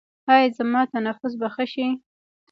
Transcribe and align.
ایا 0.31 0.47
زما 0.57 0.81
تنفس 0.91 1.33
به 1.39 1.47
ښه 1.53 1.65
شي؟ 1.73 1.87